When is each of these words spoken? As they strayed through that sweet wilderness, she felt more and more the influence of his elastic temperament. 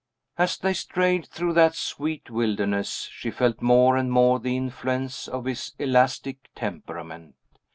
As 0.35 0.57
they 0.57 0.73
strayed 0.73 1.27
through 1.27 1.53
that 1.53 1.75
sweet 1.75 2.31
wilderness, 2.31 3.07
she 3.13 3.29
felt 3.29 3.61
more 3.61 3.95
and 3.97 4.11
more 4.11 4.39
the 4.39 4.57
influence 4.57 5.27
of 5.27 5.45
his 5.45 5.73
elastic 5.77 6.49
temperament. 6.55 7.35